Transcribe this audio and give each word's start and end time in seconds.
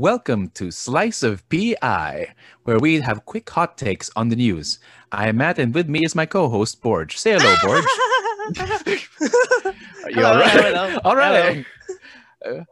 Welcome 0.00 0.48
to 0.54 0.70
Slice 0.70 1.22
of 1.22 1.46
PI, 1.50 2.32
where 2.64 2.78
we 2.78 3.00
have 3.00 3.26
quick 3.26 3.50
hot 3.50 3.76
takes 3.76 4.10
on 4.16 4.30
the 4.30 4.34
news. 4.36 4.78
I 5.12 5.28
am 5.28 5.36
Matt, 5.36 5.58
and 5.58 5.74
with 5.74 5.90
me 5.90 6.06
is 6.06 6.14
my 6.14 6.24
co-host 6.24 6.80
Borge. 6.80 7.18
Say 7.18 7.32
hello, 7.38 7.54
Borge. 7.56 7.84
Are 10.04 10.10
you 10.10 10.14
Hello, 10.14 10.32
all 10.32 10.38
right? 10.38 10.50
hello, 10.50 10.98
all 11.04 11.16
right. 11.16 11.66
Uh, 12.42 12.64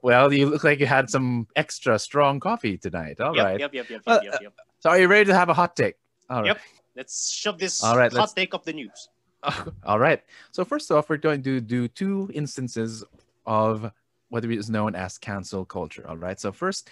well, 0.00 0.32
you 0.32 0.48
look 0.48 0.64
like 0.64 0.80
you 0.80 0.86
had 0.86 1.10
some 1.10 1.46
extra 1.54 1.98
strong 1.98 2.40
coffee 2.40 2.78
tonight. 2.78 3.20
All 3.20 3.36
yep, 3.36 3.44
right. 3.44 3.60
yep, 3.60 3.74
yep, 3.74 3.90
yep, 3.90 4.00
Well, 4.06 4.24
yep, 4.24 4.38
yep. 4.40 4.54
So, 4.78 4.88
are 4.88 4.98
you 4.98 5.06
ready 5.06 5.26
to 5.26 5.34
have 5.34 5.50
a 5.50 5.54
hot 5.54 5.76
take? 5.76 5.96
All 6.30 6.38
right. 6.40 6.46
Yep. 6.46 6.60
Let's 6.96 7.30
shove 7.30 7.58
this 7.58 7.84
All 7.84 7.98
right, 7.98 8.10
hot 8.10 8.20
let's- 8.20 8.32
take 8.32 8.54
of 8.54 8.64
the 8.64 8.72
news. 8.72 9.10
All 9.84 9.98
right. 9.98 10.22
So 10.50 10.64
first 10.64 10.90
off, 10.90 11.10
we're 11.10 11.18
going 11.18 11.42
to 11.42 11.60
do 11.60 11.88
two 11.88 12.30
instances 12.32 13.04
of 13.44 13.92
what 14.30 14.44
is 14.44 14.70
known 14.70 14.94
as 14.94 15.18
cancel 15.18 15.64
culture. 15.64 16.06
All 16.08 16.16
right. 16.16 16.40
So 16.40 16.52
first, 16.52 16.88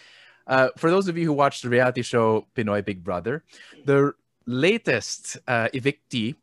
uh, 0.46 0.68
for 0.76 0.90
those 0.90 1.08
of 1.08 1.16
you 1.16 1.24
who 1.24 1.32
watched 1.32 1.62
the 1.62 1.68
reality 1.68 2.02
show 2.02 2.46
Pinoy 2.54 2.84
Big 2.84 3.02
Brother, 3.02 3.44
the 3.84 4.12
latest 4.46 5.38
uh, 5.46 5.68
evictee, 5.72 6.34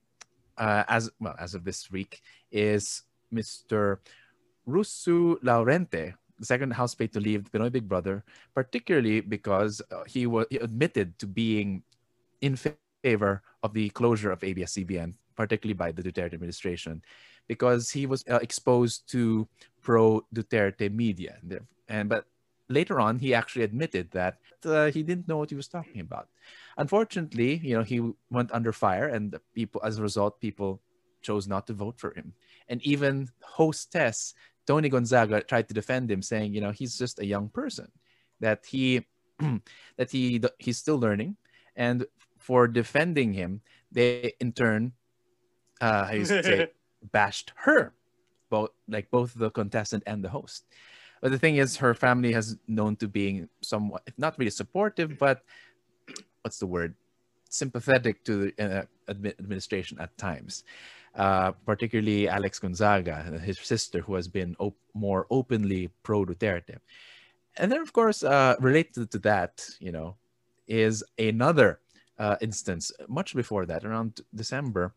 uh, 0.58 0.84
as 0.88 1.12
well 1.20 1.36
as 1.40 1.54
of 1.54 1.64
this 1.64 1.92
week, 1.92 2.22
is 2.52 3.04
Mr. 3.34 3.98
Russu 4.68 5.36
Laurente, 5.42 6.14
the 6.40 6.46
second 6.46 6.72
housemate 6.72 7.14
to 7.14 7.20
leave 7.20 7.52
Pinoy 7.52 7.72
Big 7.72 7.88
Brother, 7.88 8.24
particularly 8.54 9.22
because 9.22 9.82
uh, 9.92 10.04
he 10.08 10.28
was 10.28 10.46
he 10.50 10.58
admitted 10.58 11.18
to 11.20 11.28
being 11.28 11.84
in 12.42 12.56
favor 13.04 13.42
of 13.64 13.74
the 13.74 13.90
closure 13.90 14.32
of 14.32 14.44
ABS-CBN, 14.44 15.14
particularly 15.36 15.74
by 15.74 15.92
the 15.92 16.04
Duterte 16.04 16.34
administration, 16.34 17.02
because 17.48 17.90
he 17.90 18.06
was 18.06 18.24
uh, 18.30 18.40
exposed 18.42 19.10
to 19.12 19.48
pro-Duterte 19.82 20.92
media. 20.92 21.38
And, 21.42 21.60
and 21.88 22.10
but 22.10 22.26
later 22.70 23.00
on, 23.00 23.20
he 23.20 23.34
actually 23.34 23.64
admitted 23.64 24.12
that 24.12 24.40
uh, 24.66 24.92
he 24.92 25.04
didn't 25.04 25.28
know 25.28 25.38
what 25.38 25.50
he 25.50 25.56
was 25.56 25.68
talking 25.68 26.02
about. 26.02 26.30
Unfortunately, 26.78 27.62
you 27.64 27.76
know, 27.76 27.84
he 27.84 28.02
went 28.30 28.52
under 28.52 28.72
fire, 28.72 29.08
and 29.08 29.38
people, 29.54 29.82
as 29.84 30.00
a 30.00 30.02
result, 30.02 30.42
people 30.42 30.82
chose 31.22 31.48
not 31.48 31.68
to 31.68 31.74
vote 31.74 32.00
for 32.00 32.14
him. 32.14 32.34
And 32.70 32.82
even 32.84 33.30
hostess 33.42 34.34
Toni 34.66 34.90
Gonzaga 34.90 35.42
tried 35.42 35.68
to 35.68 35.74
defend 35.74 36.10
him, 36.10 36.22
saying, 36.22 36.54
you 36.54 36.62
know, 36.62 36.72
he's 36.72 36.98
just 36.98 37.20
a 37.20 37.26
young 37.26 37.50
person, 37.50 37.92
that 38.40 38.66
he 38.66 39.06
that 39.98 40.10
he 40.10 40.42
he's 40.60 40.78
still 40.78 40.98
learning, 40.98 41.38
and 41.76 42.06
for 42.38 42.68
defending 42.68 43.34
him, 43.34 43.62
they 43.92 44.34
in 44.40 44.54
turn, 44.54 44.94
uh, 45.82 46.06
how 46.06 46.14
you 46.14 46.26
say, 46.26 46.68
bashed 47.12 47.52
her, 47.56 47.94
both 48.50 48.72
like 48.88 49.10
both 49.12 49.34
the 49.36 49.52
contestant 49.52 50.04
and 50.06 50.24
the 50.24 50.30
host. 50.30 50.66
But 51.22 51.32
the 51.32 51.40
thing 51.40 51.58
is, 51.58 51.78
her 51.78 51.94
family 51.94 52.32
has 52.34 52.58
known 52.68 52.96
to 52.98 53.08
being 53.08 53.50
somewhat, 53.62 54.04
if 54.06 54.14
not 54.18 54.38
really 54.38 54.52
supportive, 54.52 55.18
but 55.18 55.44
what's 56.42 56.60
the 56.60 56.68
word, 56.68 56.94
sympathetic 57.50 58.24
to 58.26 58.52
the 58.52 58.88
uh, 59.10 59.10
administration 59.10 59.98
at 60.00 60.16
times. 60.18 60.64
Uh, 61.16 61.54
particularly 61.66 62.28
Alex 62.28 62.60
Gonzaga, 62.60 63.40
his 63.42 63.58
sister, 63.60 64.02
who 64.02 64.16
has 64.16 64.28
been 64.28 64.54
op- 64.60 64.76
more 64.94 65.26
openly 65.30 65.90
pro 66.04 66.26
Duterte. 66.26 66.78
And 67.56 67.72
then, 67.72 67.80
of 67.80 67.94
course, 67.94 68.22
uh, 68.22 68.56
related 68.60 69.12
to 69.12 69.20
that, 69.20 69.66
you 69.80 69.94
know, 69.94 70.18
is 70.68 71.06
another 71.18 71.80
uh, 72.20 72.36
instance 72.42 72.92
much 73.08 73.34
before 73.34 73.66
that, 73.66 73.86
around 73.86 74.20
December. 74.36 74.94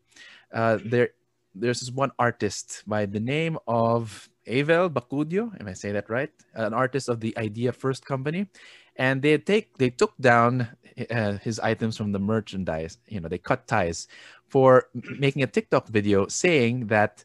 Uh, 0.53 0.79
there, 0.85 1.11
there's 1.55 1.81
this 1.81 1.91
one 1.91 2.11
artist 2.19 2.83
by 2.87 3.07
the 3.07 3.21
name 3.21 3.59
of 3.67 4.29
Avel 4.47 4.89
Bacudio. 4.89 5.53
Am 5.61 5.69
I 5.69 5.75
saying 5.75 5.95
that 5.95 6.09
right? 6.09 6.31
An 6.55 6.73
artist 6.73 7.09
of 7.09 7.21
the 7.21 7.37
Idea 7.37 7.73
First 7.73 8.05
Company, 8.05 8.47
and 8.97 9.21
they 9.23 9.37
take 9.39 9.77
they 9.79 9.91
took 9.91 10.17
down 10.19 10.69
uh, 11.11 11.39
his 11.39 11.61
items 11.61 11.97
from 11.97 12.13
the 12.13 12.19
merchandise. 12.19 12.99
You 13.09 13.21
know, 13.21 13.29
they 13.29 13.39
cut 13.39 13.67
ties 13.67 14.09
for 14.49 14.89
making 14.95 15.43
a 15.43 15.47
TikTok 15.47 15.89
video 15.89 16.27
saying 16.27 16.89
that, 16.89 17.25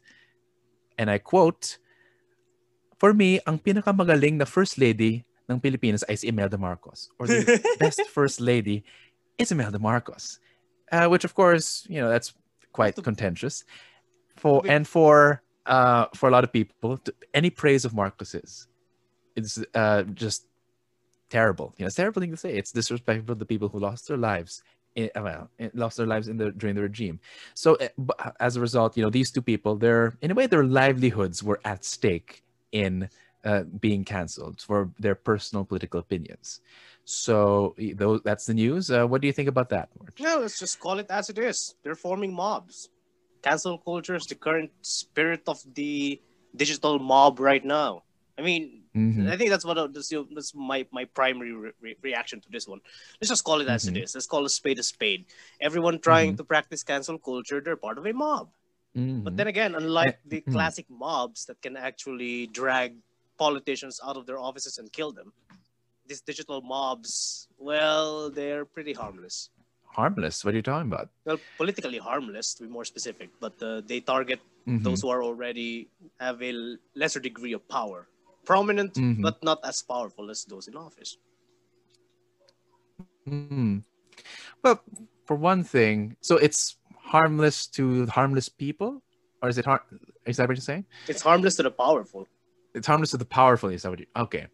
and 0.98 1.10
I 1.10 1.18
quote, 1.18 1.78
For 2.98 3.12
me, 3.12 3.40
ang 3.46 3.58
pinakamagaling 3.58 4.36
na 4.38 4.44
first 4.44 4.78
lady 4.78 5.24
ng 5.48 5.60
Pilipinas 5.60 6.04
ay 6.08 6.16
si 6.16 6.28
Imelda 6.28 6.56
Marcos. 6.56 7.10
Or 7.18 7.26
the 7.26 7.60
best 7.80 8.00
first 8.08 8.40
lady 8.40 8.84
is 9.36 9.52
Imelda 9.52 9.78
Marcos. 9.78 10.38
Uh, 10.92 11.08
which 11.08 11.24
of 11.24 11.34
course, 11.34 11.84
you 11.88 12.00
know, 12.00 12.08
that's 12.08 12.32
quite 12.74 12.94
contentious. 13.08 13.64
For 14.42 14.62
and 14.74 14.84
for 14.86 15.42
uh 15.74 16.06
for 16.18 16.28
a 16.28 16.32
lot 16.36 16.44
of 16.44 16.52
people, 16.52 16.98
to, 17.04 17.10
any 17.32 17.50
praise 17.50 17.84
of 17.88 17.92
Marcos's 17.94 18.68
is 19.40 19.64
uh 19.74 20.02
just 20.24 20.40
terrible. 21.30 21.68
You 21.76 21.82
know, 21.82 21.86
it's 21.88 21.98
a 21.98 22.02
terrible 22.02 22.20
thing 22.20 22.34
to 22.36 22.36
say. 22.36 22.52
It's 22.60 22.72
disrespectful 22.72 23.34
to 23.34 23.38
the 23.38 23.50
people 23.52 23.68
who 23.72 23.80
lost 23.88 24.08
their 24.08 24.20
lives 24.30 24.62
in, 24.94 25.10
uh, 25.16 25.22
well, 25.22 25.44
lost 25.74 25.96
their 25.96 26.10
lives 26.14 26.28
in 26.28 26.36
the 26.36 26.52
during 26.60 26.76
the 26.76 26.82
regime. 26.82 27.18
So 27.54 27.74
uh, 27.76 27.88
bu- 27.98 28.20
as 28.40 28.56
a 28.56 28.60
result, 28.60 28.96
you 28.96 29.02
know, 29.02 29.10
these 29.10 29.30
two 29.34 29.42
people, 29.42 29.72
their 29.76 30.00
in 30.22 30.30
a 30.30 30.34
way, 30.34 30.46
their 30.46 30.64
livelihoods 30.82 31.42
were 31.42 31.60
at 31.64 31.84
stake 31.84 32.42
in 32.72 33.08
uh, 33.44 33.62
being 33.80 34.04
canceled 34.04 34.60
for 34.60 34.90
their 34.98 35.14
personal 35.14 35.64
political 35.64 36.00
opinions. 36.00 36.60
So 37.04 37.74
those 37.96 38.22
that's 38.22 38.46
the 38.46 38.54
news. 38.54 38.90
Uh, 38.90 39.06
what 39.06 39.20
do 39.20 39.26
you 39.26 39.32
think 39.32 39.48
about 39.48 39.68
that? 39.70 39.90
No, 40.20 40.38
let's 40.40 40.58
just 40.58 40.80
call 40.80 40.98
it 40.98 41.06
as 41.10 41.28
it 41.28 41.38
is. 41.38 41.74
They're 41.82 41.94
forming 41.94 42.32
mobs. 42.32 42.88
Cancel 43.42 43.76
culture 43.78 44.14
is 44.14 44.26
the 44.26 44.34
current 44.34 44.70
spirit 44.80 45.42
of 45.46 45.60
the 45.74 46.20
digital 46.56 46.98
mob 46.98 47.40
right 47.40 47.64
now. 47.64 48.04
I 48.38 48.42
mean, 48.42 48.82
Mhm. 48.96 49.28
I 49.30 49.36
think 49.36 49.50
that's 49.50 49.64
what 49.64 49.76
uh, 49.76 49.86
that's, 49.88 50.10
your- 50.10 50.26
that's 50.32 50.54
my 50.54 50.86
my 50.92 51.04
primary 51.04 51.52
re- 51.52 51.76
re- 51.80 51.96
reaction 52.00 52.40
to 52.40 52.48
this 52.50 52.66
one. 52.66 52.80
Let's 53.20 53.28
just 53.28 53.44
call 53.44 53.60
it 53.60 53.68
as 53.68 53.84
Mhm. 53.84 53.96
it 53.96 54.02
is. 54.04 54.14
Let's 54.14 54.26
call 54.26 54.44
a 54.46 54.48
spade 54.48 54.78
a 54.78 54.82
spade. 54.82 55.26
Everyone 55.60 55.98
trying 55.98 56.32
Mhm. 56.32 56.36
to 56.38 56.44
practice 56.44 56.82
cancel 56.82 57.18
culture, 57.18 57.60
they're 57.60 57.76
part 57.76 57.98
of 57.98 58.06
a 58.06 58.12
mob. 58.14 58.48
Mhm. 58.96 59.24
But 59.24 59.36
then 59.36 59.46
again, 59.48 59.74
unlike 59.74 60.20
the 60.24 60.40
mm. 60.40 60.52
classic 60.52 60.86
mobs 60.88 61.44
that 61.46 61.60
can 61.60 61.76
actually 61.76 62.46
drag 62.46 62.96
politicians 63.36 64.00
out 64.02 64.16
of 64.16 64.24
their 64.26 64.38
offices 64.38 64.78
and 64.78 64.90
kill 64.92 65.10
them, 65.12 65.32
these 66.06 66.20
digital 66.20 66.60
mobs, 66.62 67.48
well, 67.58 68.30
they're 68.30 68.64
pretty 68.64 68.92
harmless. 68.92 69.50
harmless. 69.94 70.44
What 70.44 70.52
are 70.54 70.56
you 70.56 70.62
talking 70.62 70.90
about? 70.90 71.08
Well, 71.24 71.38
politically 71.56 71.98
harmless, 71.98 72.52
to 72.54 72.64
be 72.64 72.68
more 72.68 72.84
specific, 72.84 73.30
but 73.38 73.54
uh, 73.62 73.80
they 73.86 74.00
target 74.00 74.40
Mhm. 74.66 74.82
those 74.82 75.00
who 75.02 75.08
are 75.08 75.22
already 75.22 75.86
have 76.18 76.42
a 76.42 76.50
lesser 76.96 77.20
degree 77.20 77.52
of 77.54 77.62
power, 77.68 78.08
prominent 78.44 78.94
Mhm. 78.94 79.22
but 79.22 79.38
not 79.44 79.60
as 79.62 79.82
powerful 79.86 80.30
as 80.34 80.42
those 80.50 80.66
in 80.66 80.74
office. 80.74 81.16
Hmm. 83.24 83.78
Well, 84.62 84.82
for 85.26 85.36
one 85.36 85.62
thing, 85.62 86.16
so 86.20 86.36
it's 86.36 86.76
harmless 87.14 87.66
to 87.78 88.06
harmless 88.06 88.48
people, 88.48 89.02
or 89.42 89.48
is 89.48 89.58
it 89.58 89.64
har- 89.64 89.86
Is 90.26 90.38
that 90.38 90.48
what 90.48 90.56
you're 90.56 90.62
saying? 90.72 90.86
It's 91.06 91.22
harmless 91.22 91.54
to 91.56 91.62
the 91.62 91.70
powerful. 91.70 92.26
It's 92.74 92.86
harmless 92.88 93.10
to 93.12 93.18
the 93.18 93.26
powerful. 93.28 93.68
Is 93.68 93.82
that 93.82 93.90
what 93.90 94.00
you? 94.00 94.06
Okay. 94.16 94.48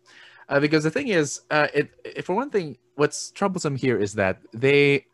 Uh, 0.51 0.61
because 0.61 0.83
the 0.85 0.91
thing 0.91 1.09
is, 1.09 1.41
uh, 1.51 1.69
it, 1.73 1.91
it 2.05 2.25
for 2.27 2.35
one 2.35 2.51
thing, 2.51 2.77
what's 2.97 3.31
troublesome 3.31 3.77
here 3.77 3.97
is 3.97 4.15
that 4.15 4.39
they, 4.53 5.07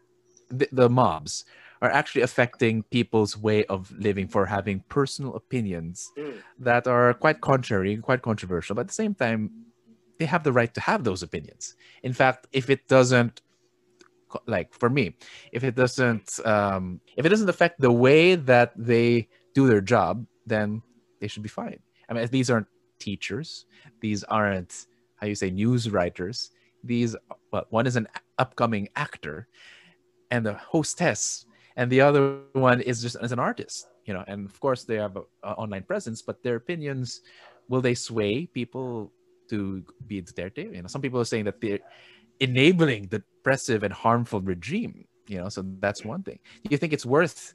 the, 0.50 0.66
the 0.72 0.88
mobs, 0.88 1.44
are 1.82 1.90
actually 1.90 2.22
affecting 2.22 2.82
people's 2.84 3.36
way 3.36 3.64
of 3.66 3.92
living 3.98 4.26
for 4.26 4.46
having 4.46 4.82
personal 4.88 5.36
opinions 5.36 6.10
Mm. 6.16 6.40
that 6.58 6.86
are 6.86 7.12
quite 7.12 7.42
contrary, 7.42 7.92
and 7.92 8.02
quite 8.02 8.22
controversial. 8.22 8.74
But 8.74 8.82
at 8.82 8.88
the 8.88 8.94
same 8.94 9.14
time, 9.14 9.50
they 10.18 10.24
have 10.24 10.42
the 10.42 10.52
right 10.52 10.72
to 10.72 10.80
have 10.80 11.04
those 11.04 11.22
opinions. 11.22 11.76
In 12.02 12.14
fact, 12.14 12.46
if 12.52 12.70
it 12.70 12.88
doesn't, 12.88 13.42
like 14.46 14.72
for 14.72 14.88
me, 14.88 15.14
if 15.52 15.62
it 15.64 15.74
doesn't, 15.76 16.40
um, 16.46 17.00
if 17.18 17.26
it 17.26 17.28
doesn't 17.28 17.50
affect 17.50 17.78
the 17.78 17.92
way 17.92 18.34
that 18.34 18.72
they 18.74 19.28
do 19.52 19.68
their 19.68 19.82
job, 19.82 20.24
then 20.46 20.80
they 21.20 21.28
should 21.28 21.42
be 21.42 21.50
fine. 21.50 21.80
I 22.08 22.14
mean, 22.14 22.26
these 22.28 22.48
aren't 22.48 22.68
teachers. 22.98 23.66
These 24.00 24.24
aren't 24.24 24.86
how 25.16 25.26
you 25.26 25.34
say 25.34 25.50
news 25.50 25.90
writers. 25.90 26.50
These, 26.84 27.16
well, 27.50 27.66
one 27.70 27.86
is 27.86 27.96
an 27.96 28.06
upcoming 28.38 28.88
actor, 28.96 29.48
and 30.30 30.44
the 30.44 30.54
hostess, 30.54 31.46
and 31.76 31.90
the 31.90 32.00
other 32.00 32.40
one 32.52 32.80
is 32.80 33.02
just 33.02 33.16
as 33.16 33.32
an 33.32 33.38
artist. 33.38 33.88
You 34.04 34.14
know, 34.14 34.24
and 34.26 34.46
of 34.46 34.60
course 34.60 34.84
they 34.84 34.96
have 34.96 35.16
an 35.16 35.24
online 35.42 35.82
presence, 35.82 36.22
but 36.22 36.42
their 36.42 36.56
opinions 36.56 37.22
will 37.68 37.80
they 37.80 37.94
sway 37.94 38.46
people 38.46 39.12
to 39.50 39.82
be 40.06 40.22
Duterte? 40.22 40.74
You 40.74 40.82
know, 40.82 40.88
some 40.88 41.02
people 41.02 41.20
are 41.20 41.24
saying 41.24 41.44
that 41.46 41.60
they're 41.60 41.80
enabling 42.40 43.08
the 43.08 43.22
oppressive 43.40 43.82
and 43.82 43.92
harmful 43.92 44.40
regime. 44.40 45.06
You 45.26 45.38
know, 45.38 45.48
so 45.48 45.64
that's 45.80 46.04
one 46.04 46.22
thing. 46.22 46.38
Do 46.62 46.68
you 46.70 46.78
think 46.78 46.92
it's 46.92 47.06
worth, 47.06 47.54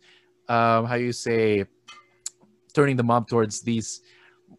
um, 0.49 0.85
how 0.85 0.95
you 0.95 1.13
say, 1.13 1.65
turning 2.73 2.97
the 2.97 3.03
mob 3.03 3.27
towards 3.29 3.61
these 3.61 4.01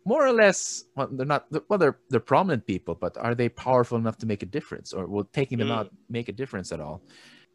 more 0.05 0.27
or 0.27 0.33
less? 0.33 0.85
Well, 0.97 1.09
they're 1.13 1.27
not. 1.27 1.47
Well, 1.69 1.79
they're 1.79 1.99
they're 2.11 2.21
prominent 2.21 2.67
people, 2.67 2.95
but 2.95 3.17
are 3.17 3.35
they 3.35 3.49
powerful 3.49 3.99
enough 3.99 4.19
to 4.19 4.27
make 4.27 4.43
a 4.43 4.47
difference, 4.47 4.93
or 4.93 5.07
will 5.07 5.25
taking 5.25 5.59
them 5.59 5.69
Mm. 5.69 5.79
out 5.79 5.91
make 6.09 6.29
a 6.29 6.33
difference 6.33 6.73
at 6.73 6.81
all? 6.81 7.03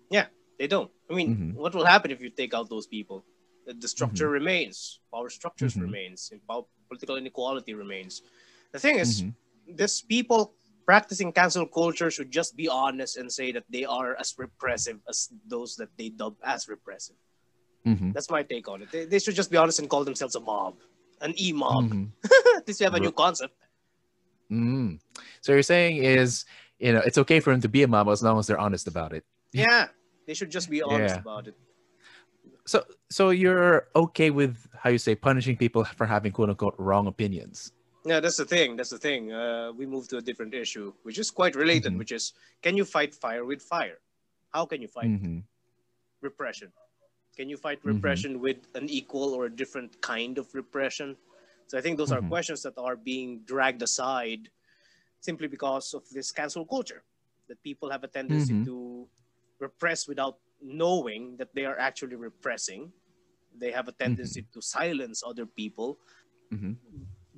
Yeah, 0.10 0.28
they 0.60 0.68
don't. 0.68 0.92
I 1.10 1.14
mean, 1.14 1.30
Mhm. 1.36 1.54
what 1.56 1.76
will 1.76 1.86
happen 1.86 2.12
if 2.12 2.22
you 2.22 2.30
take 2.30 2.54
out 2.54 2.70
those 2.70 2.88
people? 2.88 3.26
The, 3.66 3.88
structure 3.88 4.30
remains. 4.30 5.00
Power 5.14 5.30
structures 5.30 5.76
Mhm. 5.76 5.82
remains. 5.82 6.32
Political 6.88 7.18
inequality 7.18 7.74
remains. 7.74 8.22
The 8.72 8.80
thing 8.80 8.98
is, 9.00 9.24
Mhm. 9.24 9.34
these 9.76 10.02
people 10.02 10.56
practicing 10.86 11.34
cancel 11.34 11.68
culture 11.68 12.10
should 12.10 12.32
just 12.32 12.56
be 12.56 12.70
honest 12.70 13.18
and 13.18 13.28
say 13.30 13.52
that 13.52 13.66
they 13.70 13.84
are 13.84 14.16
as 14.16 14.34
repressive 14.38 15.02
as 15.10 15.28
those 15.46 15.76
that 15.76 15.90
they 15.98 16.08
dub 16.08 16.38
as 16.44 16.70
repressive. 16.70 17.18
Mhm. 17.86 18.14
That's 18.14 18.30
my 18.30 18.42
take 18.44 18.70
on 18.70 18.84
it. 18.84 18.90
They, 18.92 19.04
they 19.04 19.20
should 19.20 19.36
just 19.36 19.52
be 19.52 19.58
honest 19.58 19.80
and 19.80 19.90
call 19.90 20.06
themselves 20.06 20.36
a 20.36 20.40
mob, 20.40 20.80
an 21.22 21.34
e 21.40 21.52
mob. 21.54 21.90
Mhm. 21.90 22.12
At 22.58 22.68
least 22.68 22.80
we 22.80 22.84
have 22.84 22.94
a 22.94 23.00
new 23.00 23.12
concept. 23.12 23.56
Mm. 24.52 25.00
So 25.42 25.52
you're 25.54 25.64
saying 25.64 25.98
is, 25.98 26.46
you 26.80 26.94
know, 26.94 27.02
it's 27.06 27.18
okay 27.18 27.40
for 27.40 27.52
him 27.52 27.62
to 27.62 27.70
be 27.70 27.84
a 27.84 27.88
mob 27.88 28.08
as 28.10 28.24
long 28.24 28.40
as 28.40 28.48
they're 28.48 28.60
honest 28.60 28.88
about 28.88 29.14
it. 29.14 29.24
Yeah, 29.54 29.88
they 30.26 30.34
should 30.34 30.52
just 30.52 30.70
be 30.70 30.82
honest 30.82 31.16
Yeah. 31.16 31.22
about 31.22 31.48
it. 31.48 31.56
So, 32.66 32.84
so 33.10 33.30
you're 33.32 33.88
okay 33.96 34.30
with 34.30 34.68
how 34.78 34.90
you 34.90 34.98
say 34.98 35.16
punishing 35.16 35.56
people 35.56 35.84
for 35.86 36.06
having 36.06 36.32
quote 36.34 36.50
unquote 36.50 36.76
wrong 36.78 37.08
opinions. 37.08 37.72
Yeah, 38.06 38.20
that's 38.20 38.38
the 38.38 38.46
thing. 38.46 38.76
That's 38.76 38.90
the 38.90 39.00
thing. 39.00 39.32
Uh, 39.32 39.72
we 39.76 39.86
move 39.86 40.08
to 40.10 40.18
a 40.18 40.22
different 40.22 40.54
issue, 40.54 40.94
which 41.04 41.18
is 41.18 41.32
quite 41.32 41.56
related, 41.56 41.94
Mhm. 41.94 41.98
which 41.98 42.12
is 42.12 42.34
can 42.62 42.76
you 42.78 42.86
fight 42.86 43.16
fire 43.16 43.44
with 43.46 43.62
fire? 43.62 44.00
How 44.52 44.66
can 44.66 44.82
you 44.82 44.88
fight 44.88 45.08
Mhm. 45.12 45.44
repression? 46.22 46.72
Can 47.38 47.50
you 47.50 47.58
fight 47.58 47.84
Mhm. 47.86 47.94
repression 47.94 48.40
with 48.42 48.58
an 48.74 48.90
equal 48.90 49.34
or 49.34 49.46
a 49.46 49.56
different 49.56 50.02
kind 50.02 50.38
of 50.38 50.54
repression? 50.56 51.16
So 51.68 51.78
I 51.78 51.82
think 51.82 51.98
those 51.98 52.12
are 52.12 52.22
Mhm. 52.22 52.30
questions 52.30 52.64
that 52.64 52.78
are 52.78 52.96
being 52.96 53.44
dragged 53.46 53.82
aside 53.84 54.50
simply 55.22 55.48
because 55.48 55.94
of 55.94 56.10
this 56.10 56.32
cancel 56.32 56.66
culture 56.66 57.04
that 57.48 57.62
people 57.64 57.90
have 57.92 58.04
a 58.04 58.08
tendency 58.08 58.54
Mhm. 58.54 58.66
to 58.66 59.08
repress 59.60 60.08
without 60.08 60.40
knowing 60.62 61.38
that 61.38 61.54
they 61.54 61.66
are 61.66 61.78
actually 61.78 62.16
repressing. 62.16 62.92
They 63.54 63.72
have 63.72 63.88
a 63.88 63.92
tendency 63.94 64.42
to 64.54 64.62
silence 64.62 65.24
other 65.24 65.46
people 65.46 66.00
Mhm. 66.52 66.78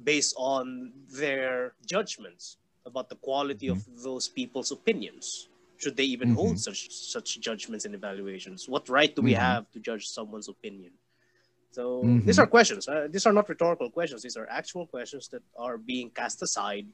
based 0.04 0.34
on 0.38 0.94
their 1.08 1.76
judgments 1.86 2.58
about 2.86 3.10
the 3.10 3.16
quality 3.18 3.68
of 3.68 3.84
those 4.04 4.30
people's 4.30 4.72
opinions. 4.72 5.50
Should 5.80 5.96
they 5.96 6.04
even 6.04 6.36
hold 6.36 6.56
Mhm. 6.56 6.60
such 6.60 6.92
such 6.92 7.40
judgments 7.40 7.86
and 7.88 7.96
evaluations? 7.96 8.68
What 8.68 8.90
right 8.90 9.16
do 9.16 9.22
we 9.24 9.32
Mhm. 9.32 9.40
have 9.48 9.72
to 9.72 9.80
judge 9.80 10.08
someone's 10.12 10.50
opinion? 10.52 10.92
So 11.72 12.04
Mhm. 12.04 12.26
these 12.26 12.40
are 12.40 12.48
questions. 12.48 12.88
Uh, 12.88 13.08
these 13.10 13.26
are 13.26 13.32
not 13.32 13.48
rhetorical 13.48 13.90
questions. 13.90 14.22
These 14.22 14.36
are 14.36 14.48
actual 14.50 14.86
questions 14.88 15.30
that 15.30 15.44
are 15.56 15.78
being 15.78 16.12
cast 16.12 16.42
aside 16.44 16.88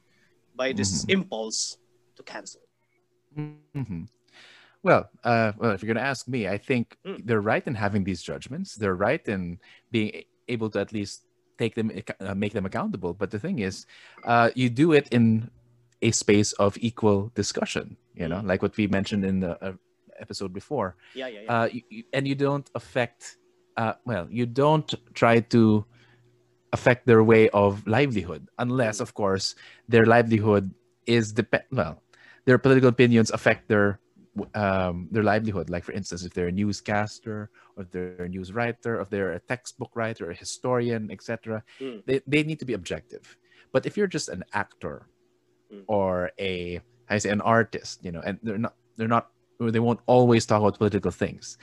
by 0.54 0.72
this 0.72 1.04
Mhm. 1.04 1.18
impulse 1.18 1.78
to 2.16 2.22
cancel. 2.22 2.62
hmm 3.34 4.04
Well, 4.82 5.10
uh, 5.24 5.50
well, 5.58 5.72
if 5.74 5.82
you're 5.82 5.92
going 5.92 6.04
to 6.04 6.10
ask 6.14 6.28
me, 6.28 6.46
I 6.46 6.58
think 6.58 6.96
Mm. 7.02 7.26
they're 7.26 7.42
right 7.42 7.66
in 7.66 7.74
having 7.74 8.04
these 8.04 8.22
judgments. 8.22 8.76
They're 8.78 8.94
right 8.94 9.26
in 9.26 9.58
being 9.90 10.22
able 10.46 10.70
to 10.70 10.78
at 10.78 10.92
least 10.92 11.26
take 11.58 11.74
them, 11.74 11.90
uh, 12.20 12.34
make 12.38 12.52
them 12.52 12.66
accountable. 12.66 13.12
But 13.12 13.34
the 13.34 13.40
thing 13.40 13.58
is, 13.58 13.84
uh, 14.22 14.54
you 14.54 14.70
do 14.70 14.92
it 14.92 15.08
in 15.10 15.50
a 16.08 16.10
space 16.24 16.50
of 16.64 16.70
equal 16.88 17.20
discussion. 17.34 17.86
You 18.20 18.28
know, 18.30 18.40
Mm. 18.40 18.46
like 18.50 18.60
what 18.64 18.74
we 18.80 18.86
mentioned 18.98 19.24
in 19.30 19.36
the 19.44 19.52
uh, 19.66 19.74
episode 20.24 20.52
before. 20.60 20.88
Yeah, 21.14 21.28
yeah, 21.34 21.40
yeah. 21.44 21.52
uh, 21.52 21.66
you, 21.74 21.82
you- 21.94 22.08
and 22.16 22.22
you 22.30 22.36
don't 22.46 22.66
affect 22.80 23.20
uh, 23.82 23.94
well 24.10 24.26
you 24.30 24.46
don't 24.46 24.88
try 25.22 25.36
to 25.54 25.84
affect 26.72 27.06
their 27.06 27.22
way 27.22 27.48
of 27.50 27.86
livelihood 27.86 28.42
unless 28.58 28.98
Mm. 28.98 29.04
of 29.06 29.10
course 29.14 29.54
their 29.88 30.06
livelihood 30.06 30.64
is 31.06 31.32
depend 31.32 31.64
well 31.70 31.94
their 32.46 32.58
political 32.58 32.88
opinions 32.88 33.30
affect 33.30 33.68
their 33.68 34.00
um, 34.54 35.08
their 35.12 35.22
livelihood 35.32 35.68
like 35.70 35.84
for 35.84 35.92
instance 35.92 36.24
if 36.24 36.32
they're 36.34 36.48
a 36.52 36.58
newscaster 36.62 37.48
or 37.76 37.82
if 37.84 37.90
they're 37.92 38.24
a 38.28 38.28
news 38.28 38.52
writer 38.52 38.98
or 38.98 39.02
if 39.04 39.08
they're 39.12 39.32
a 39.32 39.40
textbook 39.52 39.92
writer 39.94 40.30
a 40.30 40.34
historian 40.34 41.02
etc 41.10 41.62
Mm. 41.80 42.02
they, 42.06 42.20
they 42.26 42.42
need 42.48 42.58
to 42.60 42.68
be 42.70 42.74
objective 42.74 43.36
but 43.72 43.86
if 43.86 43.96
you're 43.96 44.10
just 44.18 44.28
an 44.28 44.42
actor 44.52 45.08
Mm. 45.72 45.84
or 45.88 46.30
a 46.38 46.80
I 47.08 47.18
say 47.18 47.30
an 47.30 47.40
artist, 47.40 48.04
you 48.04 48.12
know, 48.12 48.20
and 48.24 48.38
they're 48.42 48.58
not 48.58 48.74
they're 48.96 49.08
not 49.08 49.30
they 49.58 49.80
won't 49.80 50.00
always 50.06 50.46
talk 50.46 50.60
about 50.60 50.78
political 50.78 51.10
things. 51.10 51.58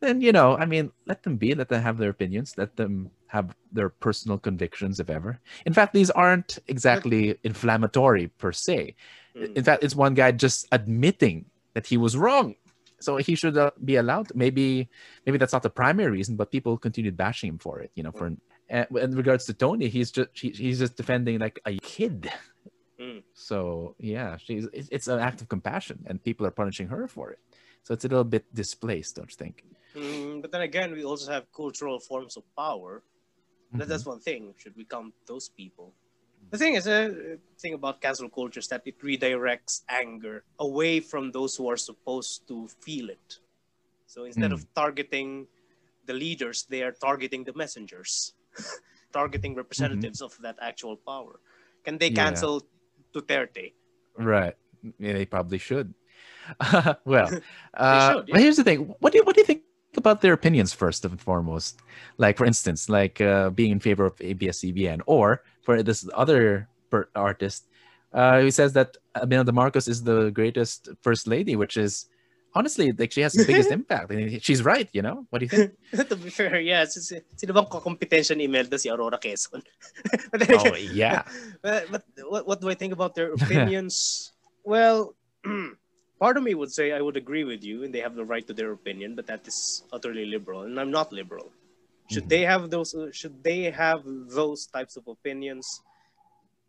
Then 0.00 0.20
you 0.20 0.32
know, 0.32 0.56
I 0.56 0.66
mean, 0.66 0.90
let 1.06 1.22
them 1.22 1.36
be. 1.36 1.54
Let 1.54 1.68
them 1.68 1.82
have 1.82 1.98
their 1.98 2.10
opinions. 2.10 2.54
Let 2.56 2.76
them 2.76 3.10
have 3.26 3.56
their 3.72 3.88
personal 3.88 4.36
convictions, 4.36 5.00
if 5.00 5.08
ever. 5.08 5.40
In 5.64 5.72
fact, 5.72 5.94
these 5.94 6.10
aren't 6.10 6.58
exactly 6.66 7.38
inflammatory 7.44 8.28
per 8.28 8.52
se. 8.52 8.94
Mm. 9.36 9.56
In 9.56 9.64
fact, 9.64 9.84
it's 9.84 9.96
one 9.96 10.14
guy 10.14 10.32
just 10.32 10.66
admitting 10.72 11.46
that 11.74 11.86
he 11.86 11.96
was 11.96 12.16
wrong. 12.16 12.56
So 13.00 13.16
he 13.16 13.34
should 13.34 13.56
uh, 13.56 13.70
be 13.84 13.96
allowed. 13.96 14.34
Maybe, 14.34 14.88
maybe 15.24 15.38
that's 15.38 15.52
not 15.52 15.62
the 15.62 15.70
primary 15.70 16.10
reason, 16.10 16.36
but 16.36 16.52
people 16.52 16.76
continued 16.76 17.16
bashing 17.16 17.48
him 17.48 17.58
for 17.58 17.80
it. 17.80 17.90
You 17.94 18.02
know, 18.04 18.12
for 18.12 18.26
and 18.68 18.86
in 18.96 19.16
regards 19.16 19.44
to 19.46 19.54
Toni, 19.54 19.88
he's 19.88 20.10
just 20.10 20.30
he, 20.32 20.50
he's 20.50 20.78
just 20.78 20.96
defending 20.96 21.38
like 21.38 21.60
a 21.66 21.78
kid. 21.78 22.30
Mm. 23.02 23.22
So 23.34 23.96
yeah, 23.98 24.36
she's 24.36 24.68
it's, 24.72 25.08
an 25.08 25.18
act 25.18 25.40
of 25.42 25.48
compassion, 25.48 26.04
and 26.06 26.22
people 26.22 26.46
are 26.46 26.50
punishing 26.50 26.88
her 26.88 27.08
for 27.08 27.30
it. 27.32 27.38
So 27.82 27.94
it's 27.94 28.04
a 28.04 28.08
little 28.08 28.24
bit 28.24 28.44
displaced, 28.54 29.16
don't 29.16 29.30
you 29.30 29.36
think? 29.36 29.64
Mm, 29.96 30.40
but 30.42 30.52
then 30.52 30.62
again, 30.62 30.92
we 30.92 31.04
also 31.04 31.32
have 31.32 31.44
cultural 31.52 31.98
forms 31.98 32.36
of 32.36 32.44
power. 32.56 33.02
That, 33.74 33.88
that's 33.88 34.06
one 34.06 34.20
thing. 34.20 34.54
Should 34.58 34.76
we 34.76 34.84
count 34.84 35.14
those 35.26 35.48
people? 35.48 35.94
The 36.50 36.58
thing 36.58 36.74
is, 36.74 36.84
the 36.84 37.38
thing 37.58 37.74
about 37.74 38.00
cancel 38.00 38.28
culture 38.28 38.60
is 38.60 38.68
that 38.68 38.82
it 38.84 39.00
redirects 39.00 39.82
anger 39.88 40.44
away 40.58 41.00
from 41.00 41.32
those 41.32 41.56
who 41.56 41.68
are 41.70 41.78
supposed 41.78 42.46
to 42.48 42.68
feel 42.82 43.08
it. 43.08 43.38
So 44.06 44.24
instead 44.24 44.50
Mm. 44.50 44.54
of 44.54 44.66
targeting 44.74 45.48
the 46.04 46.12
leaders, 46.12 46.66
they 46.68 46.82
are 46.82 46.92
targeting 46.92 47.44
the 47.44 47.54
messengers, 47.54 48.34
targeting 49.12 49.54
representatives 49.54 50.20
of 50.20 50.36
that 50.42 50.56
actual 50.60 50.96
power. 50.96 51.40
Can 51.84 51.98
they 51.98 52.10
Yeah. 52.10 52.28
Duterte? 53.14 53.72
Right. 54.16 54.54
Yeah, 54.98 55.12
they 55.14 55.26
probably 55.26 55.58
should. 55.58 55.94
well, 57.04 57.30
uh, 57.74 58.12
should, 58.12 58.26
but 58.26 58.40
here's 58.40 58.56
the 58.56 58.64
thing. 58.64 58.94
What 58.98 59.12
do 59.12 59.18
you 59.18 59.24
what 59.24 59.34
do 59.34 59.40
you 59.40 59.46
think 59.46 59.62
about 59.96 60.20
their 60.20 60.32
opinions 60.32 60.72
first 60.72 61.04
and 61.04 61.20
foremost? 61.20 61.80
Like 62.18 62.36
for 62.36 62.44
instance, 62.44 62.88
like 62.88 63.20
uh, 63.20 63.50
being 63.50 63.70
in 63.70 63.80
favor 63.80 64.04
of 64.04 64.20
ABS-CBN, 64.20 65.02
or 65.06 65.42
for 65.62 65.82
this 65.82 66.08
other 66.14 66.68
artist, 67.14 67.68
uh, 68.12 68.40
he 68.40 68.50
says 68.50 68.72
that 68.74 68.96
Imelda 69.22 69.52
Marcos 69.52 69.88
is 69.88 70.02
the 70.02 70.30
greatest 70.30 70.88
first 71.00 71.26
lady, 71.26 71.56
which 71.56 71.76
is 71.76 72.06
honestly 72.54 72.92
like 72.92 73.12
she 73.12 73.20
has 73.22 73.32
the 73.32 73.44
biggest 73.44 73.70
impact. 73.78 74.12
She's 74.42 74.62
right. 74.62 74.88
You 74.92 75.02
know, 75.02 75.26
what 75.30 75.40
do 75.40 75.44
you 75.46 75.50
think? 75.50 75.72
to 76.08 76.16
be 76.16 76.30
fair, 76.30 76.60
yes. 76.60 76.96
Yeah, 77.10 77.20
sino 77.36 77.52
bang 77.52 77.66
kakompetensya 77.66 78.36
ni 78.36 78.44
Imelda 78.44 78.78
si 78.78 78.88
Aurora 78.90 79.18
Quezon? 79.18 79.62
Oh 80.50 80.76
yeah. 80.76 81.22
but, 81.62 81.90
but 81.90 82.02
what, 82.28 82.46
what 82.46 82.58
do 82.60 82.68
I 82.68 82.74
think 82.74 82.92
about 82.92 83.14
their 83.14 83.32
opinions? 83.32 84.32
well, 84.64 85.14
part 86.20 86.36
of 86.36 86.42
me 86.42 86.54
would 86.54 86.70
say 86.72 86.92
I 86.92 87.00
would 87.00 87.16
agree 87.16 87.42
with 87.44 87.64
you, 87.64 87.82
and 87.84 87.92
they 87.92 87.98
have 88.00 88.14
the 88.14 88.24
right 88.24 88.46
to 88.46 88.54
their 88.54 88.72
opinion, 88.72 89.14
but 89.16 89.26
that 89.26 89.46
is 89.48 89.82
utterly 89.92 90.24
liberal, 90.24 90.62
and 90.62 90.78
I'm 90.78 90.90
not 90.90 91.12
liberal. 91.12 91.50
Should 92.10 92.24
Mhm. 92.26 92.34
they 92.34 92.42
have 92.46 92.70
those? 92.70 92.94
Uh, 92.94 93.10
should 93.10 93.42
they 93.42 93.70
have 93.70 94.02
those 94.30 94.66
types 94.66 94.94
of 94.96 95.08
opinions? 95.08 95.66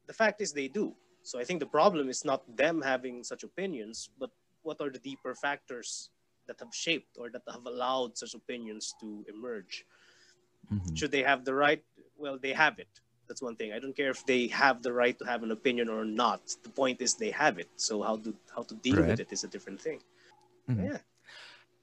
The 0.07 0.13
fact 0.13 0.41
is, 0.41 0.53
they 0.53 0.67
do. 0.67 0.95
So 1.23 1.39
I 1.39 1.43
think 1.43 1.59
the 1.59 1.69
problem 1.69 2.09
is 2.09 2.25
not 2.25 2.43
them 2.55 2.81
having 2.81 3.23
such 3.23 3.43
opinions, 3.43 4.09
but 4.19 4.29
what 4.63 4.81
are 4.81 4.89
the 4.89 4.99
deeper 4.99 5.35
factors 5.35 6.09
that 6.47 6.59
have 6.59 6.73
shaped 6.73 7.17
or 7.19 7.29
that 7.29 7.43
have 7.47 7.65
allowed 7.65 8.17
such 8.17 8.33
opinions 8.33 8.95
to 8.99 9.25
emerge? 9.29 9.85
Mhm. 10.71 10.97
should 10.97 11.11
they 11.11 11.23
have 11.23 11.43
the 11.45 11.53
right 11.53 11.83
well 12.17 12.37
they 12.37 12.53
have 12.53 12.79
it 12.79 12.87
that's 13.27 13.41
one 13.41 13.55
thing 13.55 13.73
i 13.73 13.79
don't 13.79 13.95
care 13.95 14.09
if 14.09 14.25
they 14.25 14.47
have 14.47 14.81
the 14.81 14.91
right 14.91 15.17
to 15.19 15.25
have 15.25 15.43
an 15.43 15.51
opinion 15.51 15.89
or 15.89 16.03
not 16.05 16.41
the 16.63 16.69
point 16.69 17.01
is 17.01 17.15
they 17.15 17.31
have 17.31 17.59
it 17.59 17.69
so 17.75 18.01
how 18.01 18.15
to 18.17 18.33
how 18.55 18.63
to 18.63 18.75
deal 18.75 18.97
Right. 18.97 19.07
with 19.09 19.19
it 19.19 19.31
is 19.31 19.43
a 19.43 19.47
different 19.47 19.79
thing 19.81 19.99
Mhm. 20.69 20.85
yeah 20.85 20.99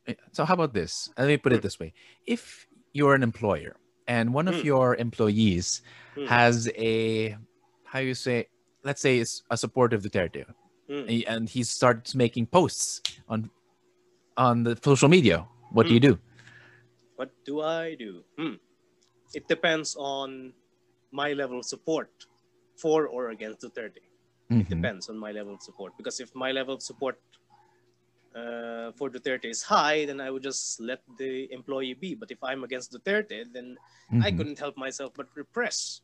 Eh, 0.08 0.14
So 0.32 0.44
how 0.44 0.54
about 0.54 0.72
this? 0.72 1.10
Let 1.18 1.28
me 1.28 1.36
put 1.36 1.52
it 1.52 1.60
Hmm. 1.60 1.66
this 1.66 1.78
way: 1.78 1.92
If 2.26 2.66
you're 2.92 3.14
an 3.14 3.22
employer 3.22 3.76
and 4.08 4.32
one 4.32 4.48
of 4.48 4.56
Hmm. 4.60 4.66
your 4.66 4.96
employees 4.96 5.82
Hmm. 6.14 6.24
has 6.26 6.68
a 6.76 7.36
how 7.84 7.98
you 7.98 8.14
say, 8.14 8.48
let's 8.82 9.02
say, 9.02 9.18
is 9.18 9.42
a 9.50 9.56
supportive 9.56 10.02
Duterte, 10.02 10.46
Mm. 10.90 11.24
and- 11.28 11.48
he 11.48 11.62
starts 11.62 12.14
making 12.14 12.46
posts 12.46 13.00
on 13.28 13.50
on 14.36 14.62
the 14.64 14.74
social 14.82 15.08
media, 15.08 15.46
what 15.70 15.84
do 15.84 15.90
Hmm. 15.90 15.94
you 15.94 16.00
do? 16.10 16.14
what 17.20 17.30
do 17.44 17.60
i 17.60 17.94
do 18.00 18.24
hmm. 18.38 18.54
it 19.38 19.44
depends 19.46 19.94
on 19.98 20.54
my 21.12 21.32
level 21.40 21.58
of 21.62 21.66
support 21.66 22.08
for 22.82 22.98
or 23.14 23.22
against 23.36 23.60
Duterte. 23.60 24.00
Mhm. 24.50 24.60
It 24.62 24.68
depends 24.74 25.04
on 25.10 25.16
my 25.24 25.32
level 25.38 25.52
of 25.54 25.60
support. 25.62 25.92
Because 26.00 26.16
if 26.24 26.34
my 26.34 26.50
level 26.58 26.74
of 26.74 26.82
support 26.82 27.18
uh, 28.40 28.88
for 28.98 29.10
Duterte 29.10 29.46
is 29.54 29.62
high, 29.62 30.06
then 30.06 30.18
I 30.20 30.30
would 30.30 30.42
just 30.42 30.80
let 30.80 31.00
the 31.18 31.32
employee 31.52 31.94
be. 31.94 32.14
But 32.14 32.30
if 32.30 32.38
I'm 32.42 32.62
against 32.64 32.92
Duterte, 32.94 33.38
then 33.52 33.76
I 34.26 34.30
Mhm. 34.30 34.36
couldn't 34.38 34.58
help 34.64 34.76
myself 34.86 35.10
but 35.20 35.26
repress. 35.34 36.00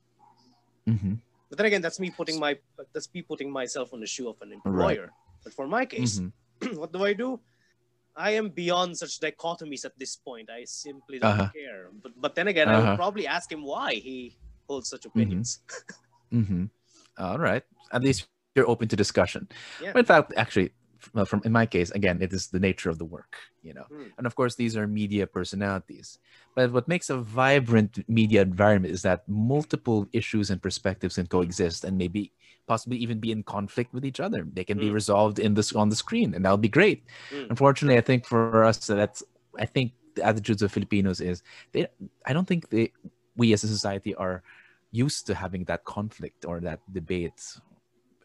Mhm. 0.87 1.15
But 1.49 1.59
then 1.59 1.67
again, 1.67 1.83
that's 1.83 2.01
me 2.01 2.11
putting 2.11 2.39
my 2.41 2.59
that's 2.93 3.09
me 3.15 3.23
putting 3.23 3.51
myself 3.51 3.93
on 3.95 4.01
the 4.01 4.07
shoe 4.07 4.29
of 4.29 4.41
an 4.43 4.53
employer. 4.53 5.13
But 5.45 5.53
for 5.55 5.67
my 5.67 5.87
case, 5.87 6.19
Mhm. 6.21 6.33
what 6.81 6.93
do 6.93 7.05
I 7.05 7.13
do? 7.13 7.39
I 8.17 8.31
am 8.33 8.49
beyond 8.49 8.97
such 8.97 9.21
dichotomies 9.21 9.85
at 9.85 9.93
this 9.99 10.17
point. 10.17 10.49
I 10.51 10.65
simply 10.65 11.19
don't 11.21 11.39
Uh-huh. 11.39 11.51
care. 11.53 11.91
But 12.03 12.13
but 12.21 12.35
then 12.35 12.49
again, 12.49 12.69
I 12.69 12.75
Uh-huh. 12.75 12.91
would 12.91 12.97
probably 12.99 13.27
ask 13.29 13.53
him 13.53 13.63
why 13.63 13.95
he 13.95 14.39
holds 14.67 14.89
such 14.89 15.05
opinions. 15.07 15.61
Mhm. 16.33 16.71
All 17.19 17.39
right. 17.39 17.63
At 17.93 18.03
least 18.03 18.27
you're 18.57 18.69
open 18.69 18.89
to 18.89 18.97
discussion. 18.97 19.47
Yeah. 19.81 19.93
In 19.95 20.05
fact, 20.05 20.33
actually, 20.37 20.73
from 21.25 21.43
in 21.45 21.53
my 21.53 21.67
case, 21.67 21.91
again, 21.91 22.21
it 22.21 22.33
is 22.33 22.49
the 22.49 22.61
nature 22.61 22.91
of 22.91 22.99
the 22.99 23.05
work, 23.05 23.37
you 23.63 23.75
know. 23.75 23.87
Mm. 23.93 24.13
And 24.19 24.27
of 24.27 24.35
course, 24.35 24.55
these 24.55 24.77
are 24.77 24.87
media 24.87 25.27
personalities. 25.27 26.19
But 26.55 26.73
what 26.73 26.89
makes 26.89 27.11
a 27.11 27.19
vibrant 27.19 28.09
media 28.09 28.43
environment 28.43 28.93
is 28.95 29.03
that 29.03 29.29
multiple 29.29 30.09
issues 30.13 30.51
and 30.51 30.61
perspectives 30.61 31.17
can 31.17 31.27
coexist 31.27 31.85
and 31.85 31.97
maybe 31.99 32.33
possibly 32.67 32.99
even 32.99 33.21
be 33.21 33.31
in 33.31 33.43
conflict 33.43 33.95
with 33.95 34.05
each 34.05 34.21
other. 34.21 34.47
They 34.53 34.65
can 34.65 34.79
be 34.79 34.91
Mm. 34.91 34.95
resolved 34.95 35.39
in 35.39 35.55
this 35.55 35.73
on 35.73 35.89
the 35.89 35.97
screen, 35.97 36.35
and 36.35 36.45
that'll 36.45 36.59
be 36.59 36.69
great. 36.81 37.05
Mm. 37.31 37.51
Unfortunately, 37.51 37.99
I 37.99 38.03
think 38.03 38.27
for 38.27 38.65
us, 38.65 38.79
that's 38.87 39.23
I 39.59 39.67
think 39.67 39.93
the 40.15 40.25
attitudes 40.25 40.63
of 40.63 40.73
Filipinos 40.73 41.21
is 41.21 41.43
they. 41.73 41.87
I 42.25 42.33
don't 42.33 42.49
think 42.49 42.69
they 42.71 42.93
we 43.37 43.53
as 43.53 43.63
a 43.65 43.69
society 43.69 44.15
are 44.15 44.43
used 44.91 45.27
to 45.27 45.35
having 45.35 45.65
that 45.65 45.85
conflict 45.85 46.45
or 46.45 46.61
that 46.61 46.81
debate 46.93 47.41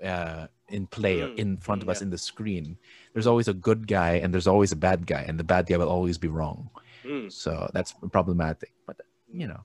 uh, 0.04 0.48
in 0.72 0.88
play 0.88 1.22
or 1.22 1.28
Mm, 1.28 1.38
in 1.38 1.58
front 1.58 1.82
of 1.84 1.88
mm, 1.88 1.92
us 1.92 2.02
in 2.02 2.10
the 2.10 2.18
screen. 2.18 2.78
There's 3.14 3.28
always 3.28 3.48
a 3.48 3.54
good 3.54 3.88
guy 3.88 4.16
and 4.24 4.34
there's 4.34 4.48
always 4.48 4.72
a 4.72 4.76
bad 4.76 5.06
guy, 5.06 5.24
and 5.28 5.40
the 5.40 5.44
bad 5.44 5.68
guy 5.68 5.78
will 5.78 5.90
always 5.90 6.18
be 6.18 6.28
wrong. 6.28 6.70
Mm. 7.06 7.32
So 7.32 7.70
that's 7.74 7.94
problematic. 8.12 8.74
But 8.86 8.98
you 9.32 9.48
know, 9.48 9.62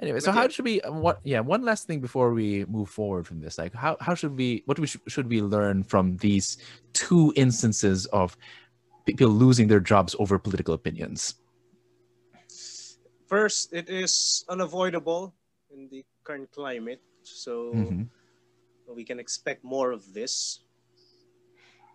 anyway. 0.00 0.20
So 0.20 0.30
But 0.32 0.38
how 0.38 0.48
should 0.48 0.64
we? 0.64 0.80
uh, 0.82 0.92
What? 0.92 1.20
Yeah. 1.24 1.40
One 1.40 1.62
last 1.64 1.86
thing 1.86 2.00
before 2.00 2.32
we 2.32 2.64
move 2.66 2.88
forward 2.88 3.26
from 3.26 3.40
this, 3.40 3.58
like 3.58 3.74
how 3.74 3.96
how 4.00 4.14
should 4.14 4.36
we? 4.36 4.62
What 4.66 4.78
we 4.78 4.86
should, 4.86 5.02
should 5.08 5.28
we 5.28 5.42
learn 5.42 5.82
from 5.84 6.16
these 6.18 6.58
two 6.92 7.32
instances 7.36 8.06
of 8.06 8.36
people 9.06 9.28
losing 9.28 9.68
their 9.68 9.80
jobs 9.80 10.14
over 10.18 10.38
political 10.38 10.74
opinions? 10.74 11.34
First, 13.26 13.72
it 13.72 13.88
is 13.88 14.44
unavoidable 14.48 15.34
in 15.72 15.88
the 15.90 16.04
current 16.24 16.50
climate, 16.52 17.00
so 17.22 17.72
Mhm. 17.72 18.08
We 18.88 19.04
can 19.04 19.18
expect 19.18 19.64
more 19.64 19.92
of 19.92 20.12
this. 20.12 20.60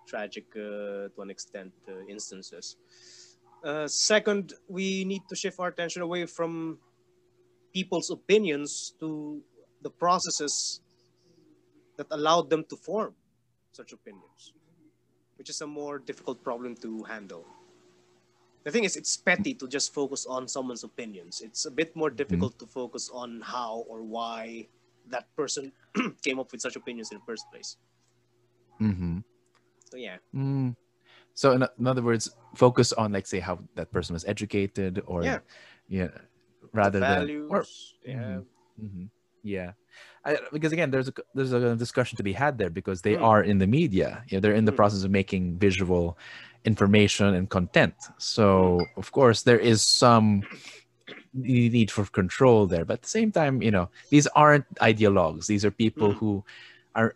Tragic, 0.08 0.46
uh, 0.56 1.12
to 1.12 1.20
an 1.20 1.30
extent, 1.30 1.74
uh, 1.90 2.06
instances. 2.08 2.78
Uh, 3.64 3.88
second, 3.88 4.54
we 4.70 5.04
need 5.04 5.22
to 5.30 5.36
shift 5.36 5.60
our 5.60 5.68
attention 5.68 6.02
away 6.02 6.26
from 6.26 6.80
people's 7.74 8.10
opinions 8.10 8.94
to 9.00 9.42
the 9.82 9.90
processes 9.90 10.82
that 11.98 12.08
allowed 12.12 12.50
them 12.50 12.64
to 12.70 12.76
form 12.76 13.14
such 13.72 13.92
opinions, 13.92 14.54
which 15.38 15.50
is 15.50 15.62
a 15.62 15.68
more 15.68 16.00
difficult 16.00 16.44
problem 16.44 16.76
to 16.76 17.04
handle. 17.04 17.46
The 18.64 18.72
thing 18.72 18.84
is, 18.84 18.96
it's 18.96 19.16
petty 19.16 19.54
to 19.56 19.68
just 19.68 19.94
focus 19.94 20.26
on 20.26 20.48
someone's 20.48 20.84
opinions. 20.84 21.42
It's 21.42 21.66
a 21.66 21.72
bit 21.72 21.96
more 21.96 22.10
difficult 22.10 22.60
to 22.60 22.66
focus 22.66 23.10
on 23.14 23.42
how 23.42 23.86
or 23.88 24.04
why 24.04 24.68
that 25.12 25.34
person 25.36 25.72
came 26.24 26.40
up 26.40 26.52
with 26.52 26.62
such 26.62 26.76
opinions 26.76 27.12
in 27.12 27.18
the 27.20 27.24
first 27.26 27.46
place. 27.52 27.78
Mm-hmm. 28.82 29.20
So 29.92 29.98
yeah, 29.98 30.18
Mm. 30.36 30.76
So 31.34 31.52
in, 31.54 31.64
in 31.80 31.88
other 31.88 32.02
words, 32.02 32.30
focus 32.56 32.94
on 32.94 33.12
like 33.14 33.28
say 33.28 33.40
how 33.40 33.60
that 33.76 33.92
person 33.92 34.14
was 34.14 34.26
educated 34.26 35.02
or 35.06 35.24
Yeah. 35.24 35.40
yeah, 35.88 36.10
rather 36.74 37.00
than 37.00 37.10
values. 37.28 37.52
or 37.52 37.64
yeah. 38.06 38.40
hmm 38.80 39.06
Yeah, 39.44 39.72
I, 40.26 40.38
because 40.52 40.74
again, 40.74 40.92
there's 40.92 41.08
a 41.08 41.14
there's 41.34 41.54
a 41.54 41.76
discussion 41.76 42.18
to 42.18 42.24
be 42.24 42.34
had 42.34 42.58
there 42.58 42.70
because 42.70 43.02
they 43.02 43.16
Mm. 43.16 43.24
are 43.24 43.44
in 43.44 43.58
the 43.60 43.68
media. 43.68 44.24
You 44.28 44.38
know, 44.38 44.42
they're 44.42 44.58
in 44.58 44.66
the 44.66 44.74
Mm. 44.74 44.82
process 44.82 45.04
of 45.04 45.12
making 45.12 45.58
visual 45.58 46.18
information 46.66 47.34
and 47.34 47.50
content. 47.50 47.96
So 48.18 48.46
Mm. 48.46 48.98
of 48.98 49.12
course, 49.12 49.44
there 49.44 49.60
is 49.60 49.82
some 49.82 50.44
need 51.34 51.92
for 51.92 52.06
control 52.06 52.68
there. 52.68 52.86
But 52.86 52.94
at 52.96 53.02
the 53.04 53.10
same 53.10 53.32
time, 53.32 53.62
you 53.62 53.72
know, 53.72 53.90
these 54.10 54.28
aren't 54.28 54.66
ideologues. 54.76 55.48
These 55.48 55.66
are 55.66 55.72
people 55.72 56.14
Mm. 56.14 56.18
who 56.18 56.44
are 56.96 57.16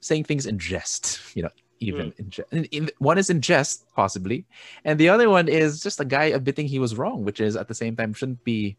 saying 0.00 0.24
things 0.24 0.46
in 0.46 0.58
jest. 0.58 1.20
You 1.36 1.44
know, 1.44 1.50
even 1.80 2.12
Mm. 2.12 2.20
in, 2.20 2.30
jest. 2.30 2.52
in, 2.52 2.64
in 2.66 2.90
one 2.98 3.18
is 3.18 3.30
in 3.30 3.40
jest 3.40 3.84
possibly, 3.94 4.44
and 4.84 4.98
the 4.98 5.08
other 5.08 5.28
one 5.28 5.48
is 5.48 5.82
just 5.82 6.00
a 6.00 6.04
guy 6.04 6.26
admitting 6.26 6.66
he 6.66 6.78
was 6.78 6.96
wrong, 6.96 7.24
which 7.24 7.40
is 7.40 7.56
at 7.56 7.68
the 7.68 7.74
same 7.74 7.96
time 7.96 8.12
shouldn't 8.14 8.42
be, 8.44 8.76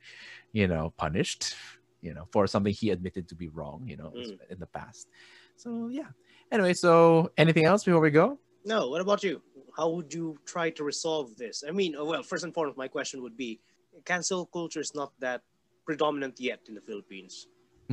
you 0.54 0.68
know, 0.68 0.94
punished 0.98 1.56
you 2.02 2.14
know, 2.14 2.28
for 2.32 2.46
something 2.46 2.72
he 2.72 2.92
admitted 2.92 3.28
to 3.28 3.34
be 3.36 3.50
wrong, 3.50 3.82
you 3.88 3.98
know, 3.98 4.14
Mm. 4.16 4.38
in 4.52 4.60
the 4.60 4.68
past. 4.68 5.10
So 5.58 5.88
yeah. 5.90 6.10
Anyway, 6.52 6.74
so 6.74 7.32
anything 7.38 7.66
else 7.66 7.84
before 7.84 8.00
we 8.00 8.12
go? 8.12 8.38
No, 8.64 8.90
what 8.90 9.02
about 9.02 9.24
you? 9.24 9.42
How 9.76 9.90
would 9.90 10.14
you 10.14 10.38
try 10.46 10.70
to 10.70 10.84
resolve 10.84 11.36
this? 11.38 11.64
I 11.68 11.72
mean, 11.72 11.96
well, 11.98 12.22
first 12.22 12.44
and 12.46 12.54
foremost, 12.54 12.78
my 12.78 12.88
question 12.88 13.24
would 13.24 13.36
be 13.36 13.60
cancel 14.06 14.46
culture 14.46 14.80
is 14.82 14.94
not 14.96 15.12
that 15.20 15.42
predominant 15.86 16.40
yet 16.40 16.62
in 16.68 16.76
the 16.76 16.82
Philippines. 16.82 17.48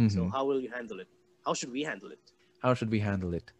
So, 0.08 0.26
Mhm. 0.26 0.30
how 0.32 0.44
will 0.44 0.60
you 0.60 0.70
handle 0.70 1.00
it? 1.00 1.08
How 1.44 1.54
should 1.54 1.72
we 1.72 1.82
handle 1.84 2.10
it? 2.10 2.20
How 2.62 2.74
should 2.74 2.90
we 2.90 3.00
handle 3.00 3.34
it? 3.34 3.52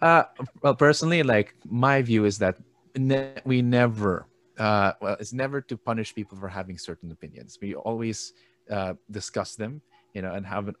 Uh, 0.00 0.24
well, 0.62 0.74
personally, 0.74 1.22
like 1.22 1.54
my 1.64 2.02
view 2.02 2.24
is 2.24 2.38
that 2.38 2.56
ne- 2.96 3.24
we 3.26 3.44
never, 3.44 4.08
uh, 4.58 4.92
well, 5.00 5.16
it's 5.18 5.32
never 5.32 5.60
to 5.60 5.76
punish 5.76 6.14
people 6.14 6.36
for 6.38 6.48
having 6.48 6.78
certain 6.78 7.10
opinions. 7.10 7.58
We 7.60 7.74
always 7.74 8.32
uh, 8.70 8.94
discuss 9.10 9.54
them, 9.56 9.82
you 10.14 10.22
know, 10.22 10.32
and 10.32 10.46
have 10.46 10.68
an 10.68 10.74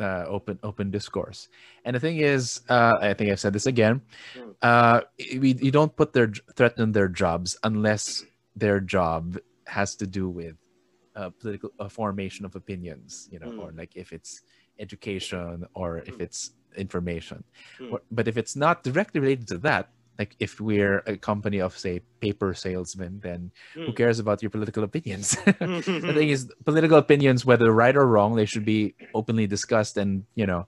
uh, 0.00 0.24
open 0.28 0.58
open 0.62 0.90
discourse. 0.90 1.48
And 1.84 1.94
the 1.94 2.00
thing 2.00 2.18
is, 2.18 2.60
uh, 2.68 2.94
I 3.00 3.14
think 3.14 3.30
I've 3.30 3.40
said 3.40 3.52
this 3.52 3.66
again. 3.66 4.02
Mm. 4.36 4.54
Uh, 4.62 5.00
we 5.38 5.54
you 5.60 5.70
don't 5.70 5.94
put 5.94 6.12
their 6.12 6.32
threaten 6.56 6.92
their 6.92 7.08
jobs 7.08 7.56
unless 7.62 8.24
their 8.56 8.80
job 8.80 9.38
has 9.66 9.94
to 9.96 10.06
do 10.06 10.28
with 10.28 10.56
uh, 11.16 11.30
political 11.30 11.70
uh, 11.78 11.88
formation 11.88 12.44
of 12.44 12.56
opinions, 12.56 13.28
you 13.30 13.38
know, 13.38 13.46
Mm. 13.46 13.60
or 13.62 13.72
like 13.72 13.94
if 13.94 14.12
it's 14.12 14.42
education 14.80 15.64
or 15.74 15.98
if 15.98 16.18
Mm. 16.18 16.22
it's 16.26 16.50
information. 16.76 17.44
Mm. 17.78 17.92
Or- 17.92 18.02
But 18.10 18.26
if 18.28 18.36
it's 18.36 18.56
not 18.56 18.82
directly 18.82 19.20
related 19.20 19.46
to 19.48 19.58
that, 19.58 19.90
like 20.18 20.34
if 20.38 20.60
we're 20.60 21.02
a 21.06 21.16
company 21.16 21.60
of 21.60 21.76
say 21.78 22.00
paper 22.20 22.54
salesmen, 22.54 23.20
then 23.20 23.50
who 23.74 23.92
Mm. 23.92 23.96
cares 23.96 24.18
about 24.18 24.42
your 24.42 24.50
political 24.50 24.82
opinions? 24.84 25.36
the 25.44 26.12
thing 26.18 26.30
is, 26.30 26.50
political 26.64 26.98
opinions, 26.98 27.44
whether 27.46 27.70
right 27.72 27.96
or 27.96 28.06
wrong, 28.06 28.34
they 28.34 28.46
should 28.46 28.64
be 28.64 28.94
openly 29.14 29.46
discussed 29.46 29.96
and 29.96 30.24
you 30.34 30.46
know, 30.46 30.66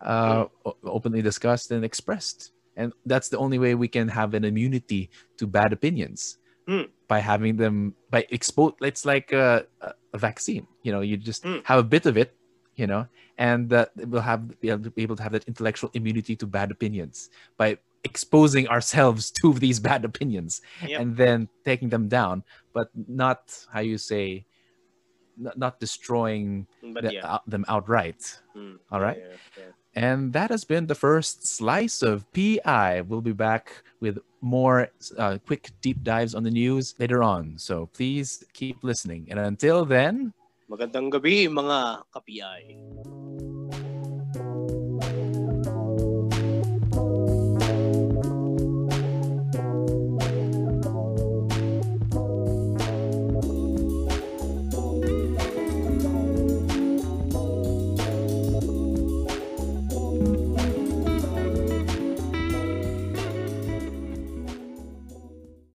uh, 0.00 0.46
o- 0.64 0.76
openly 0.84 1.22
discussed 1.22 1.70
and 1.70 1.84
expressed. 1.84 2.52
And 2.76 2.92
that's 3.04 3.28
the 3.28 3.36
only 3.38 3.58
way 3.58 3.74
we 3.74 3.88
can 3.88 4.08
have 4.08 4.32
an 4.34 4.44
immunity 4.44 5.10
to 5.38 5.46
bad 5.46 5.72
opinions 5.72 6.38
Mm. 6.68 6.88
by 7.08 7.18
having 7.18 7.56
them 7.56 7.94
by 8.10 8.26
expose. 8.30 8.74
It's 8.82 9.04
like 9.04 9.32
a, 9.32 9.66
a 10.12 10.18
vaccine. 10.18 10.66
You 10.82 10.92
know, 10.92 11.00
you 11.00 11.16
just 11.16 11.42
Mm. 11.44 11.64
have 11.66 11.78
a 11.78 11.82
bit 11.82 12.06
of 12.06 12.16
it, 12.16 12.36
you 12.76 12.86
know, 12.86 13.06
and 13.38 13.68
that 13.70 13.90
we'll 13.96 14.22
have 14.22 14.60
be 14.60 14.70
able, 14.70 14.84
to, 14.84 14.90
be 14.90 15.02
able 15.02 15.16
to 15.16 15.22
have 15.22 15.32
that 15.32 15.44
intellectual 15.48 15.90
immunity 15.94 16.36
to 16.36 16.46
bad 16.46 16.70
opinions 16.70 17.30
by 17.56 17.78
exposing 18.04 18.68
ourselves 18.68 19.30
to 19.42 19.52
these 19.54 19.80
bad 19.90 20.04
opinions 20.04 20.60
Yep. 20.86 21.00
and 21.00 21.16
then 21.16 21.48
taking 21.64 21.88
them 21.88 22.08
down, 22.08 22.44
but 22.72 22.88
not 23.08 23.40
how 23.72 23.80
you 23.80 23.98
say, 23.98 24.44
not, 25.36 25.58
not 25.58 25.80
destroying 25.80 26.66
the- 26.82 27.12
yeah. 27.14 27.26
out- 27.34 27.48
them 27.50 27.64
outright. 27.68 28.22
Mm. 28.56 28.78
all 28.90 29.00
right. 29.00 29.18
Yeah, 29.18 29.36
yeah. 29.58 29.72
And 29.94 30.32
that 30.32 30.50
has 30.50 30.64
been 30.64 30.86
the 30.86 30.96
first 30.96 31.46
slice 31.46 32.02
of 32.02 32.24
PI. 32.32 33.02
We'll 33.02 33.20
be 33.20 33.36
back 33.36 33.84
with 34.00 34.18
more 34.40 34.88
uh, 35.18 35.38
quick 35.46 35.70
deep 35.80 36.02
dives 36.02 36.34
on 36.34 36.42
the 36.42 36.50
news 36.50 36.94
later 36.98 37.22
on. 37.22 37.58
So 37.58 37.86
please 37.92 38.44
keep 38.52 38.82
listening. 38.82 39.28
And 39.30 39.38
until 39.38 39.84
then, 39.84 40.32
Magandang 40.72 41.12
gabi, 41.12 41.52
mga 41.52 42.08
kapiay. 42.08 42.80